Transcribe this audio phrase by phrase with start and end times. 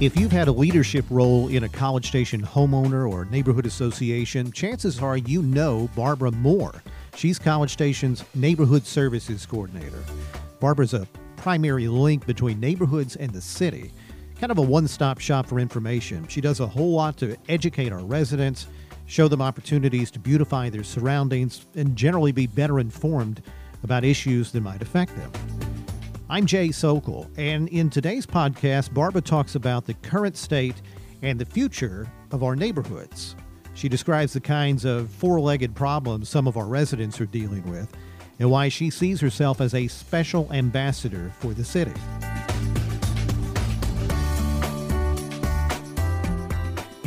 [0.00, 4.98] If you've had a leadership role in a College Station homeowner or neighborhood association, chances
[4.98, 6.82] are you know Barbara Moore.
[7.16, 10.02] She's College Station's Neighborhood Services Coordinator.
[10.58, 11.06] Barbara's a
[11.36, 13.92] primary link between neighborhoods and the city,
[14.38, 16.26] kind of a one stop shop for information.
[16.28, 18.68] She does a whole lot to educate our residents,
[19.04, 23.42] show them opportunities to beautify their surroundings, and generally be better informed
[23.84, 25.59] about issues that might affect them.
[26.30, 30.80] I'm Jay Socol, and in today's podcast, Barbara talks about the current state
[31.22, 33.34] and the future of our neighborhoods.
[33.74, 37.92] She describes the kinds of four legged problems some of our residents are dealing with
[38.38, 42.00] and why she sees herself as a special ambassador for the city.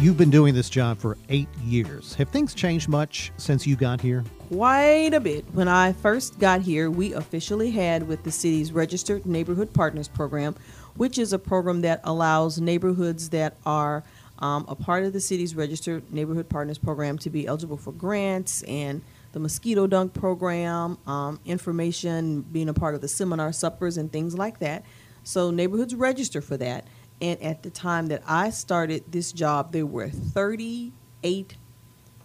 [0.03, 2.13] You've been doing this job for eight years.
[2.15, 4.25] Have things changed much since you got here?
[4.49, 5.45] Quite a bit.
[5.53, 10.57] When I first got here, we officially had with the city's Registered Neighborhood Partners Program,
[10.97, 14.03] which is a program that allows neighborhoods that are
[14.39, 18.61] um, a part of the city's Registered Neighborhood Partners Program to be eligible for grants
[18.63, 24.11] and the Mosquito Dunk Program, um, information, being a part of the seminar suppers and
[24.11, 24.83] things like that.
[25.23, 26.85] So neighborhoods register for that.
[27.23, 31.55] And at the time that I started this job, there were 38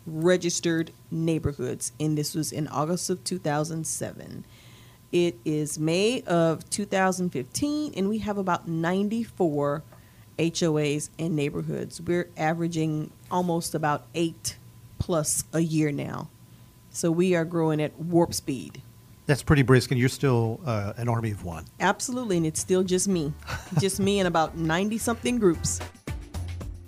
[0.05, 4.45] registered neighborhoods, and this was in August of 2007.
[5.13, 9.85] It is May of 2015, and we have about 94
[10.37, 12.01] HOAs and neighborhoods.
[12.01, 14.57] We're averaging almost about eight
[14.99, 16.29] plus a year now.
[16.91, 18.83] So we are growing at warp speed.
[19.29, 21.67] That's pretty brisk, and you're still uh, an army of one.
[21.81, 23.31] Absolutely, and it's still just me.
[23.79, 25.81] just me and about 90 something groups.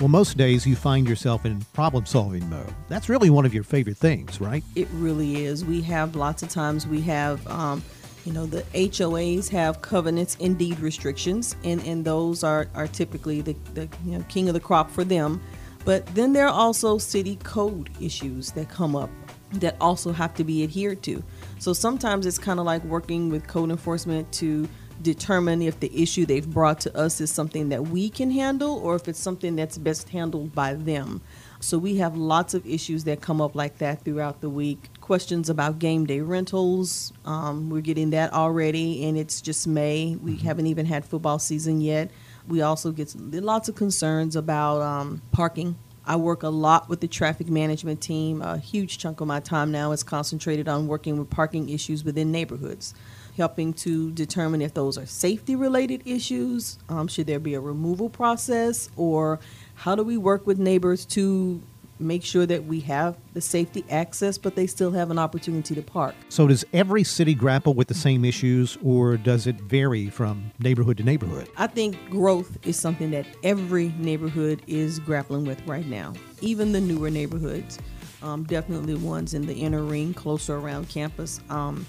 [0.00, 2.72] Well, most days you find yourself in problem solving mode.
[2.88, 4.64] That's really one of your favorite things, right?
[4.74, 5.66] It really is.
[5.66, 7.82] We have lots of times we have, um,
[8.24, 13.42] you know, the HOAs have covenants and deed restrictions, and, and those are, are typically
[13.42, 15.42] the, the you know, king of the crop for them.
[15.84, 19.10] But then there are also city code issues that come up
[19.52, 21.22] that also have to be adhered to.
[21.58, 24.68] So sometimes it's kind of like working with code enforcement to
[25.02, 28.96] determine if the issue they've brought to us is something that we can handle or
[28.96, 31.20] if it's something that's best handled by them.
[31.60, 34.88] So we have lots of issues that come up like that throughout the week.
[35.00, 40.16] Questions about game day rentals, um, we're getting that already, and it's just May.
[40.22, 40.46] We mm-hmm.
[40.46, 42.10] haven't even had football season yet.
[42.48, 45.76] We also get lots of concerns about um, parking
[46.10, 48.42] I work a lot with the traffic management team.
[48.42, 52.32] A huge chunk of my time now is concentrated on working with parking issues within
[52.32, 52.94] neighborhoods,
[53.36, 56.80] helping to determine if those are safety related issues.
[56.88, 59.38] Um, should there be a removal process, or
[59.76, 61.62] how do we work with neighbors to
[62.00, 65.82] make sure that we have the safety access, but they still have an opportunity to
[65.82, 66.14] park.
[66.28, 70.96] So, does every city grapple with the same issues, or does it vary from neighborhood
[70.98, 71.48] to neighborhood?
[71.56, 76.80] I think growth is something that every neighborhood is grappling with right now, even the
[76.80, 77.78] newer neighborhoods,
[78.22, 81.40] um, definitely ones in the inner ring, closer around campus.
[81.48, 81.86] Um,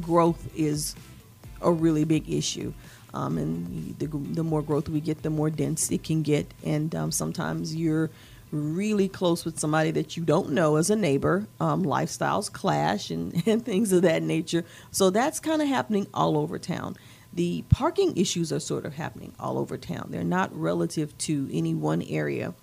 [0.00, 0.94] growth is
[1.60, 2.72] a really big issue.
[3.14, 6.46] Um, and the, the more growth we get, the more dense it can get.
[6.64, 8.10] And um, sometimes you're
[8.52, 11.48] really close with somebody that you don't know as a neighbor.
[11.58, 14.64] Um, lifestyles clash and, and things of that nature.
[14.90, 16.96] So that's kind of happening all over town.
[17.32, 20.08] The parking issues are sort of happening all over town.
[20.10, 22.54] They're not relative to any one area,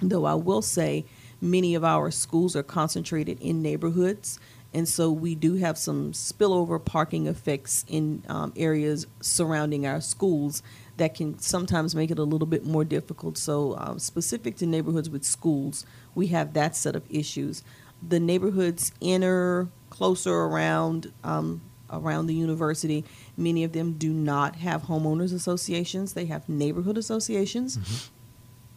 [0.00, 1.06] though I will say
[1.40, 4.40] many of our schools are concentrated in neighborhoods.
[4.72, 10.62] And so we do have some spillover parking effects in um, areas surrounding our schools
[10.96, 13.36] that can sometimes make it a little bit more difficult.
[13.36, 17.64] So, um, specific to neighborhoods with schools, we have that set of issues.
[18.06, 23.04] The neighborhoods inner, closer around um, around the university,
[23.36, 26.12] many of them do not have homeowners associations.
[26.12, 28.12] They have neighborhood associations, mm-hmm.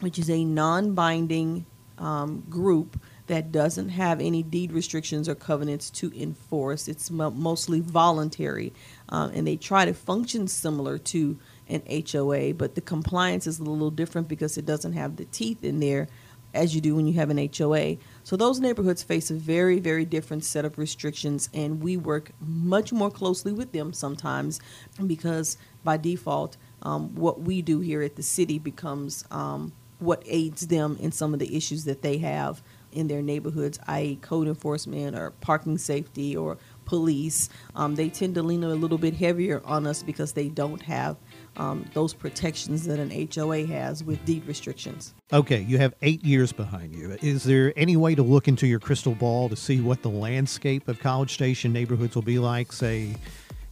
[0.03, 1.65] which is a non-binding
[1.99, 6.87] um, group that doesn't have any deed restrictions or covenants to enforce.
[6.87, 8.73] It's mostly voluntary,
[9.09, 11.37] uh, and they try to function similar to
[11.69, 15.63] an HOA, but the compliance is a little different because it doesn't have the teeth
[15.63, 16.09] in there
[16.53, 17.97] as you do when you have an HOA.
[18.23, 22.93] So those neighborhoods face a very, very different set of restrictions, and we work much
[22.93, 24.59] more closely with them sometimes
[25.07, 30.67] because by default, um, what we do here at the city becomes um, what aids
[30.67, 32.61] them in some of the issues that they have
[32.93, 37.49] in their neighborhoods, i.e., code enforcement or parking safety or police.
[37.75, 41.17] Um, they tend to lean a little bit heavier on us because they don't have
[41.55, 45.13] um, those protections that an HOA has with deed restrictions.
[45.31, 47.17] Okay, you have eight years behind you.
[47.21, 50.87] Is there any way to look into your crystal ball to see what the landscape
[50.87, 53.15] of College Station neighborhoods will be like, say,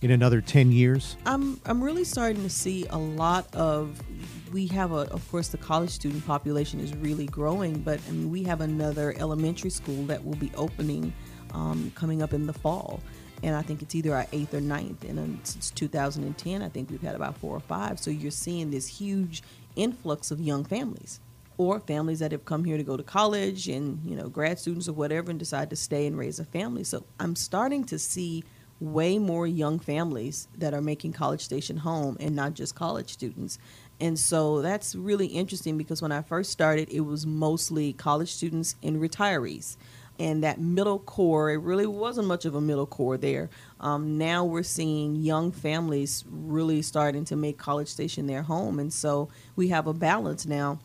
[0.01, 1.15] in another 10 years?
[1.25, 4.01] I'm I'm really starting to see a lot of
[4.51, 8.29] we have a of course the college student population is really growing, but I mean,
[8.29, 11.13] we have another elementary school that will be opening
[11.53, 13.01] um, coming up in the fall.
[13.43, 15.03] And I think it's either our eighth or ninth.
[15.03, 17.99] And since 2010, I think we've had about four or five.
[17.99, 19.41] So you're seeing this huge
[19.75, 21.19] influx of young families
[21.57, 24.87] or families that have come here to go to college and you know grad students
[24.87, 28.43] or whatever and decide to stay and raise a family so i'm starting to see
[28.81, 33.59] way more young families that are making college station home and not just college students.
[33.99, 38.75] And so that's really interesting because when i first started it was mostly college students
[38.83, 39.77] and retirees.
[40.19, 43.51] And that middle core it really wasn't much of a middle core there.
[43.79, 48.79] Um, now we're seeing young families really starting to make college station their home.
[48.79, 50.79] And so we have a balance now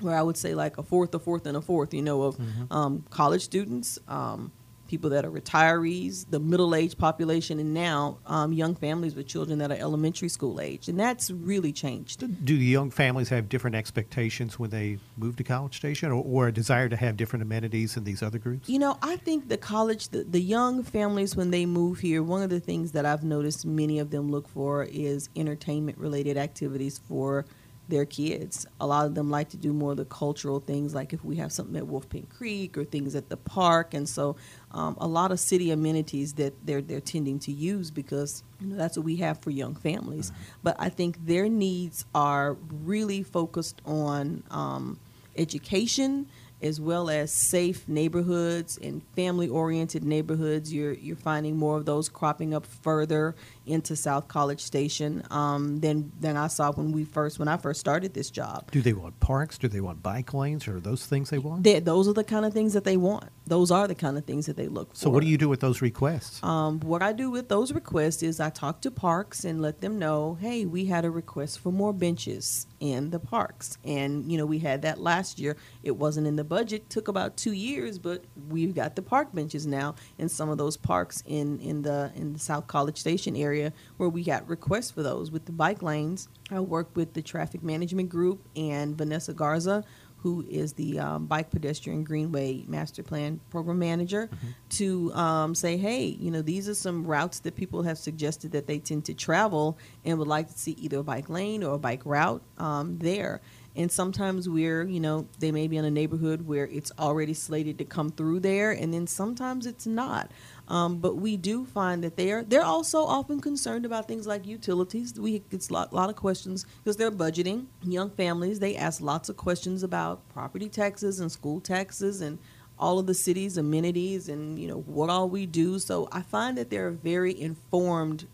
[0.00, 2.36] where I would say like a fourth, a fourth, and a fourth, you know, of
[2.36, 2.72] mm-hmm.
[2.72, 4.52] um, college students, um,
[4.92, 9.70] people that are retirees, the middle-aged population, and now um, young families with children that
[9.70, 12.20] are elementary school age, and that's really changed.
[12.44, 16.48] Do the young families have different expectations when they move to College Station, or, or
[16.48, 18.68] a desire to have different amenities in these other groups?
[18.68, 22.42] You know, I think the college, the, the young families when they move here, one
[22.42, 27.46] of the things that I've noticed many of them look for is entertainment-related activities for
[27.88, 28.66] their kids.
[28.80, 31.36] A lot of them like to do more of the cultural things, like if we
[31.36, 34.36] have something at Wolf Pen Creek or things at the park, and so
[34.70, 38.76] um, a lot of city amenities that they're they're tending to use because you know,
[38.76, 40.30] that's what we have for young families.
[40.30, 40.42] Mm-hmm.
[40.62, 44.98] But I think their needs are really focused on um,
[45.36, 46.26] education
[46.62, 50.72] as well as safe neighborhoods and family oriented neighborhoods.
[50.72, 53.34] You're, you're finding more of those cropping up further
[53.66, 57.80] into South College Station um, than than I saw when we first when I first
[57.80, 58.70] started this job.
[58.70, 59.58] Do they want parks?
[59.58, 60.66] Do they want bike lanes?
[60.68, 61.64] Or those things they want?
[61.64, 63.24] They, those are the kind of things that they want.
[63.46, 64.96] Those are the kind of things that they look for.
[64.96, 66.42] So what do you do with those requests?
[66.42, 69.98] Um, what I do with those requests is I talk to parks and let them
[69.98, 74.46] know, hey, we had a request for more benches in the parks, and you know
[74.46, 75.56] we had that last year.
[75.82, 76.90] It wasn't in the budget.
[76.90, 80.76] Took about two years, but we've got the park benches now in some of those
[80.76, 84.90] parks in in the in the South College Station area area where we got requests
[84.90, 85.30] for those.
[85.30, 89.84] With the bike lanes, I worked with the traffic management group and Vanessa Garza,
[90.18, 94.48] who is the um, Bike Pedestrian Greenway Master Plan Program Manager, mm-hmm.
[94.70, 98.66] to um, say, hey, you know, these are some routes that people have suggested that
[98.66, 101.78] they tend to travel and would like to see either a bike lane or a
[101.78, 103.40] bike route um, there.
[103.74, 107.78] And sometimes we're, you know, they may be in a neighborhood where it's already slated
[107.78, 110.30] to come through there, and then sometimes it's not.
[110.68, 114.46] Um, but we do find that they are they're also often concerned about things like
[114.46, 115.18] utilities.
[115.18, 117.66] We get a lot, lot of questions because they're budgeting.
[117.82, 122.38] Young families they ask lots of questions about property taxes and school taxes and
[122.78, 125.78] all of the city's amenities and you know what all we do.
[125.78, 128.26] So I find that they're a very informed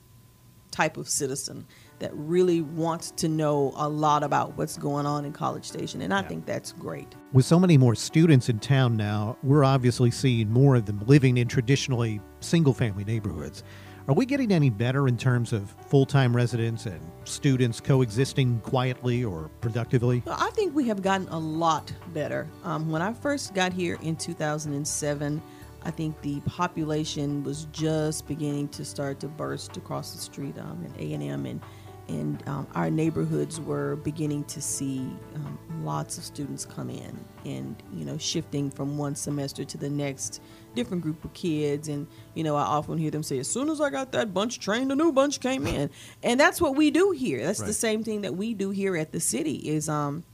[0.71, 1.67] type of citizen
[1.99, 6.13] that really wants to know a lot about what's going on in College Station, and
[6.15, 6.29] I yeah.
[6.29, 7.15] think that's great.
[7.33, 11.39] With so many more students in town now, we're obviously seeing more of them living
[11.39, 13.63] in traditionally single family neighborhoods.
[14.09, 19.23] Are we getting any better in terms of full time residents and students coexisting quietly
[19.23, 20.23] or productively?
[20.25, 22.49] Well, I think we have gotten a lot better.
[22.65, 25.43] Um, when I first got here in 2007,
[25.83, 30.87] I think the population was just beginning to start to burst across the street um,
[30.87, 31.61] at A&M and
[32.09, 35.01] and um, our neighborhoods were beginning to see
[35.35, 39.91] um, lots of students come in and you know shifting from one semester to the
[39.91, 40.41] next
[40.75, 41.89] different group of kids.
[41.89, 44.59] And you know i often hear them say as soon as i got that bunch
[44.59, 45.91] trained a new bunch came in.
[46.23, 47.45] And that's what we do here.
[47.45, 47.67] That's right.
[47.67, 50.25] the same thing that we do here at the city is um,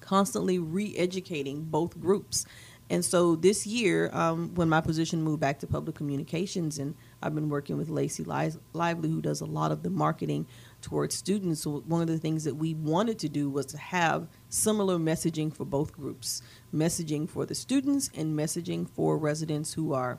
[0.00, 2.44] constantly re-educating both groups.
[2.90, 7.34] And so this year um, when my position moved back to public communications and i've
[7.34, 10.46] been working with lacey lively who does a lot of the marketing
[10.82, 14.98] towards students, one of the things that we wanted to do was to have similar
[14.98, 16.42] messaging for both groups
[16.74, 20.18] messaging for the students and messaging for residents who are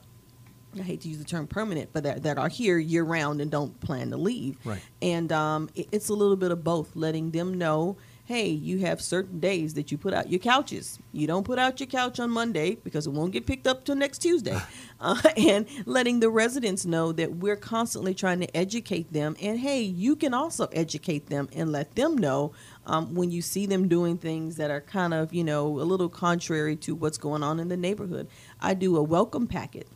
[0.80, 3.52] I hate to use the term permanent, but that, that are here year round and
[3.52, 4.58] don't plan to leave.
[4.66, 4.82] Right.
[5.04, 7.98] And um, it, it's a little bit of both, letting them know
[8.34, 10.98] hey, you have certain days that you put out your couches.
[11.12, 13.94] You don't put out your couch on Monday because it won't get picked up till
[13.94, 14.60] next Tuesday.
[15.00, 19.36] uh, and letting the residents know that we're constantly trying to educate them.
[19.40, 22.54] And hey, you can also educate them and let them know
[22.88, 26.10] um, when you see them doing things that are kind of, you know, a little
[26.10, 28.28] contrary to what's going on in the neighborhood.
[28.60, 29.88] I do a welcome packet,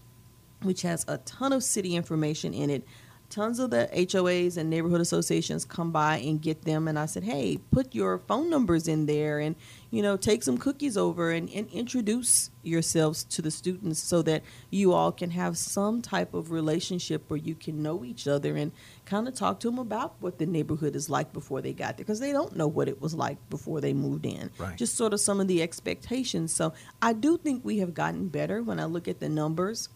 [0.61, 2.83] which has a ton of city information in it
[3.29, 6.87] tons of the HOAs and neighborhood associations come by and get them.
[6.87, 9.55] And I said, hey, put your phone numbers in there and,
[9.91, 14.43] you know, take some cookies over and, and introduce yourselves to the students so that
[14.69, 18.71] you all can have some type of relationship where you can know each other and
[19.05, 22.05] kind of talk to them about what the neighborhood is like before they got there
[22.05, 24.49] because they don't know what it was like before they moved in.
[24.57, 24.77] Right.
[24.77, 26.53] Just sort of some of the expectations.
[26.53, 29.89] So I do think we have gotten better when I look at the numbers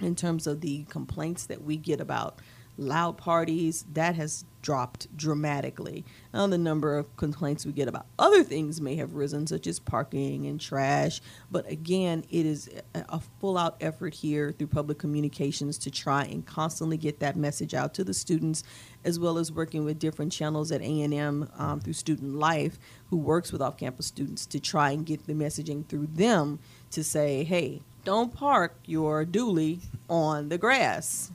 [0.00, 2.40] in terms of the complaints that we get about
[2.78, 6.04] loud parties that has dropped dramatically.
[6.34, 9.78] Now the number of complaints we get about other things may have risen such as
[9.78, 11.20] parking and trash
[11.52, 16.46] but again it is a full out effort here through public communications to try and
[16.46, 18.64] constantly get that message out to the students
[19.04, 22.76] as well as working with different channels at a&m um, through student life
[23.08, 26.58] who works with off-campus students to try and get the messaging through them
[26.90, 31.32] to say hey don't park your dually on the grass.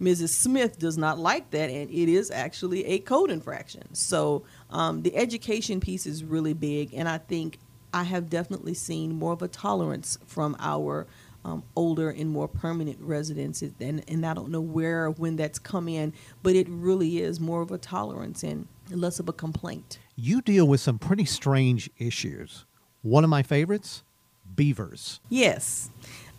[0.00, 0.28] Mrs.
[0.28, 3.94] Smith does not like that, and it is actually a code infraction.
[3.94, 7.58] So um, the education piece is really big, and I think
[7.94, 11.06] I have definitely seen more of a tolerance from our
[11.46, 15.58] um, older and more permanent residents, and, and I don't know where or when that's
[15.58, 19.98] come in, but it really is more of a tolerance and less of a complaint.
[20.14, 22.66] You deal with some pretty strange issues.
[23.00, 24.02] One of my favorites
[24.54, 25.20] beavers.
[25.28, 25.90] Yes.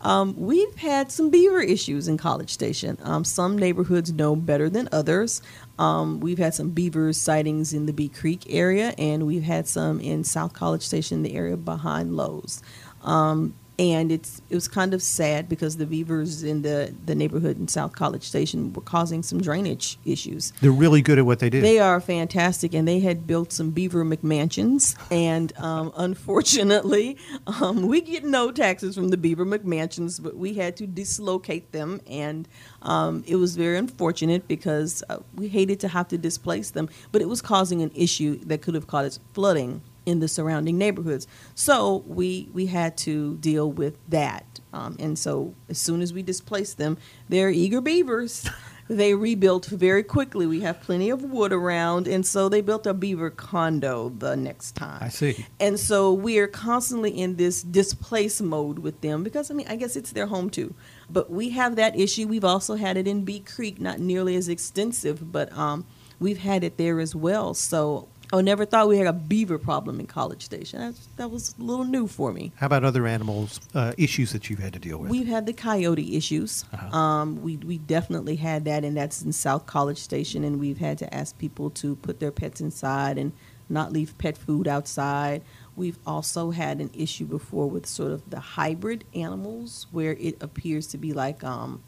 [0.01, 2.98] Um, we've had some beaver issues in College Station.
[3.03, 5.41] Um, some neighborhoods know better than others.
[5.79, 10.01] Um, we've had some beaver sightings in the Bee Creek area, and we've had some
[10.01, 12.62] in South College Station, the area behind Lowe's.
[13.01, 17.58] Um, and it's it was kind of sad because the beavers in the, the neighborhood
[17.58, 20.53] in South College Station were causing some drainage issues.
[20.62, 21.62] They're really good at what they do.
[21.62, 24.96] They are fantastic, and they had built some beaver McMansions.
[25.12, 30.77] And um, unfortunately, um, we get no taxes from the beaver McMansions, but we had
[30.77, 32.48] to dislocate them, and
[32.84, 37.22] um, it was very unfortunate because uh, we hated to have to displace them, but
[37.22, 41.27] it was causing an issue that could have caused flooding in the surrounding neighborhoods.
[41.55, 44.60] So we we had to deal with that.
[44.72, 46.98] Um, and so as soon as we displaced them,
[47.29, 48.50] they're eager beavers.
[48.89, 50.45] They rebuilt very quickly.
[50.45, 54.75] We have plenty of wood around, and so they built a beaver condo the next
[54.75, 55.01] time.
[55.01, 55.45] I see.
[55.60, 59.77] And so we are constantly in this displace mode with them because I mean I
[59.77, 60.75] guess it's their home too.
[61.10, 62.27] But we have that issue.
[62.27, 65.86] We've also had it in Bee Creek, not nearly as extensive, but um,
[66.19, 67.53] we've had it there as well.
[67.53, 70.80] So I never thought we had a beaver problem in College Station.
[70.80, 72.52] That's, that was a little new for me.
[72.56, 75.12] How about other animals, uh, issues that you've had to deal with?
[75.12, 76.66] We've had the coyote issues.
[76.74, 76.98] Uh-huh.
[76.98, 80.44] Um, we we definitely had that, and that's in South College Station.
[80.44, 83.34] And we've had to ask people to put their pets inside and
[83.70, 85.44] not leave pet food outside.
[85.75, 90.88] We've also had an issue before with sort of the hybrid animals, where it appears
[90.88, 91.84] to be like um,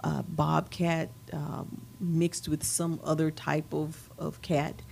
[0.00, 4.82] a bobcat um, mixed with some other type of, of cat.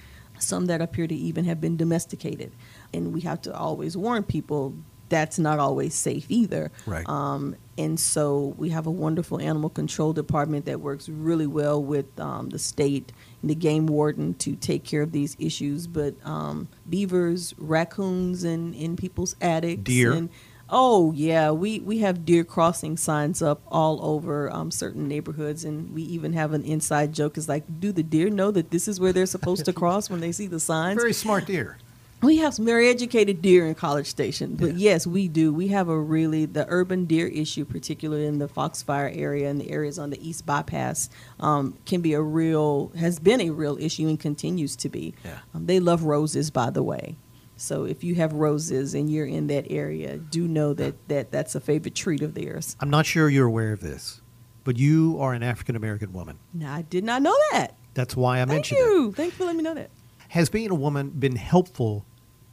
[0.43, 2.53] Some that appear to even have been domesticated,
[2.93, 4.75] and we have to always warn people
[5.11, 6.71] that's not always safe either.
[6.87, 7.07] Right.
[7.09, 12.19] Um, and so we have a wonderful animal control department that works really well with
[12.19, 15.87] um, the state and the game warden to take care of these issues.
[15.87, 19.83] But um, beavers, raccoons, in, in people's attics.
[19.83, 20.13] Deer.
[20.13, 20.31] And,
[20.71, 21.50] oh, yeah.
[21.50, 25.65] We, we have deer crossing signs up all over um, certain neighborhoods.
[25.65, 28.89] And we even have an inside joke is like, do the deer know that this
[28.89, 30.99] is where they're supposed to cross when they see the signs?
[31.00, 31.79] Very smart deer.
[32.23, 34.93] We have some very educated deer in College Station, but Yeah.
[34.93, 35.55] yes, we do.
[35.55, 39.71] We have a really the urban deer issue, particularly in the Foxfire area and the
[39.71, 41.09] areas on the East Bypass,
[41.39, 45.15] um, can be a real has been a real issue and continues to be.
[45.25, 45.39] Yeah.
[45.55, 47.17] Um, they love roses, by the way.
[47.61, 51.55] So if you have roses and you're in that area, do know that, that that's
[51.55, 52.75] a favorite treat of theirs.
[52.81, 54.23] I'm not sure you're aware of this,
[54.64, 56.38] but you are an African American woman.
[56.55, 57.76] Now, I did not know that.
[57.93, 58.85] That's why I Thank mentioned it.
[58.85, 59.37] You, thank you.
[59.37, 59.90] For letting me know that.
[60.29, 62.07] Has being a woman been helpful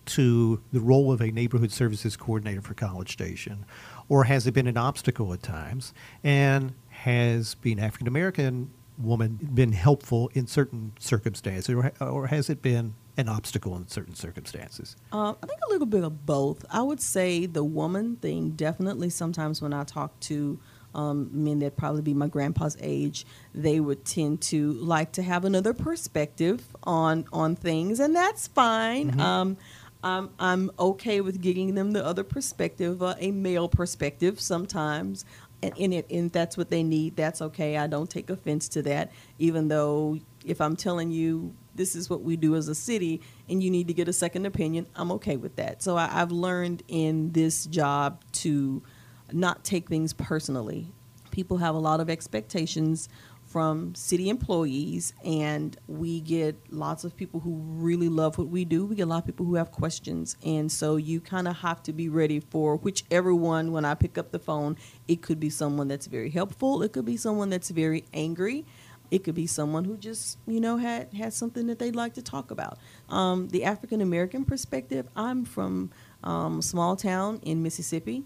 [0.07, 3.65] to the role of a neighborhood services coordinator for College Station?
[4.09, 5.93] Or has it been an obstacle at times?
[6.21, 11.73] And has being African American woman been helpful in certain circumstances?
[11.73, 14.95] Or, or has it been an obstacle in certain circumstances?
[15.11, 16.63] Uh, I think a little bit of both.
[16.69, 19.09] I would say the woman thing definitely.
[19.09, 20.59] Sometimes when I talk to
[20.93, 25.45] um, men that probably be my grandpa's age, they would tend to like to have
[25.45, 29.19] another perspective on on things, and that's fine.
[29.19, 29.57] Um,
[30.03, 35.25] I'm I'm okay with giving them the other perspective, uh, a male perspective sometimes.
[35.63, 37.15] And in it, and that's what they need.
[37.15, 37.77] That's okay.
[37.77, 42.21] I don't take offense to that, even though if I'm telling you this is what
[42.21, 45.37] we do as a city and you need to get a second opinion, I'm okay
[45.37, 45.81] with that.
[45.81, 48.83] So I, I've learned in this job to
[49.31, 50.91] not take things personally.
[51.31, 53.09] People have a lot of expectations
[53.47, 58.85] from city employees, and we get lots of people who really love what we do.
[58.85, 61.81] We get a lot of people who have questions, and so you kind of have
[61.83, 63.71] to be ready for whichever one.
[63.71, 64.75] When I pick up the phone,
[65.07, 66.83] it could be someone that's very helpful.
[66.83, 68.65] It could be someone that's very angry.
[69.09, 72.21] It could be someone who just, you know, had had something that they'd like to
[72.21, 72.77] talk about.
[73.09, 75.07] Um, the African American perspective.
[75.15, 75.91] I'm from
[76.23, 78.23] um, a small town in Mississippi,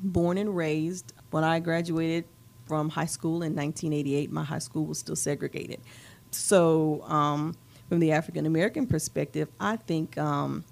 [0.00, 1.12] born and raised.
[1.30, 2.24] When I graduated
[2.66, 5.80] from high school in 1988, my high school was still segregated.
[6.30, 7.56] So, um,
[7.88, 10.64] from the African American perspective, I think um,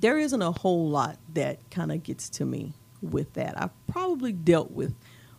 [0.00, 3.60] there isn't a whole lot that kind of gets to me with that.
[3.60, 4.94] I've probably dealt with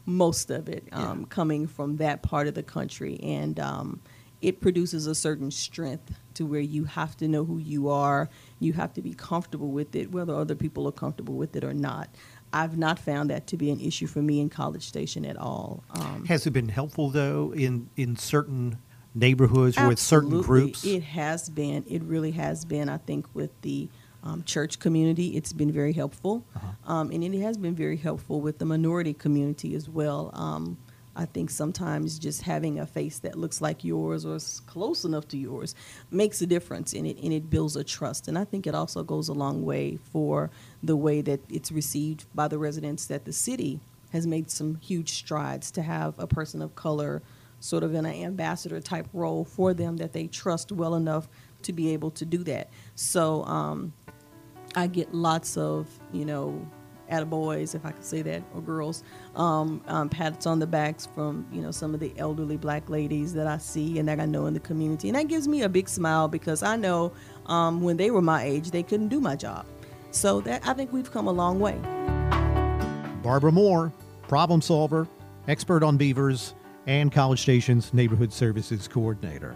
[0.06, 1.26] most of it um, yeah.
[1.30, 4.02] coming from that part of the country, and um,
[4.42, 8.30] it produces a certain strength to where you have to know who you are.
[8.60, 11.74] You have to be comfortable with it, whether other people are comfortable with it or
[11.74, 12.10] not.
[12.52, 15.84] I've not found that to be an issue for me in College Station at all.
[15.92, 18.78] Um, Has it been helpful though in in certain
[19.16, 20.86] neighborhoods or with certain groups?
[20.86, 21.84] It has been.
[21.88, 22.90] It really has been.
[22.90, 23.90] I think with the
[24.24, 26.94] um, church community, it's been very helpful, uh-huh.
[26.94, 30.32] um, and it has been very helpful with the minority community as well.
[30.34, 30.78] Um,
[31.16, 35.28] I think sometimes just having a face that looks like yours or is close enough
[35.28, 35.76] to yours
[36.10, 38.28] makes a difference and it, and it builds a trust.
[38.28, 40.50] And I think it also goes a long way for
[40.82, 43.80] the way that it's received by the residents that the city
[44.12, 47.22] has made some huge strides to have a person of color
[47.60, 51.30] sort of in an ambassador type role for them that they trust well enough
[51.64, 52.70] to be able to do that.
[52.96, 53.94] So um,
[54.76, 56.66] I get lots of, you know,
[57.22, 59.04] boys, if I could say that, or girls,
[59.36, 63.34] um, um, pats on the backs from you know some of the elderly black ladies
[63.36, 65.70] that I see and that I know in the community, and that gives me a
[65.70, 67.12] big smile because I know
[67.46, 69.66] um, when they were my age, they couldn't do my job.
[70.12, 71.78] So that I think we've come a long way.
[73.22, 73.94] Barbara Moore,
[74.28, 75.08] problem solver,
[75.48, 76.56] expert on beavers,
[76.88, 79.56] and College Station's neighborhood services coordinator.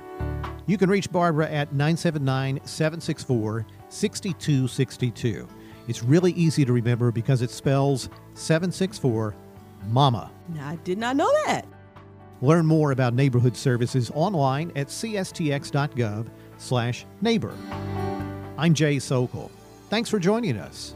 [0.65, 5.48] You can reach Barbara at 979 764 6262.
[5.88, 9.34] It's really easy to remember because it spells 764
[9.89, 10.31] Mama.
[10.60, 11.65] I did not know that.
[12.41, 17.54] Learn more about neighborhood services online at cstx.gov slash neighbor.
[18.58, 19.49] I'm Jay Socol.
[19.89, 20.93] Thanks for joining us.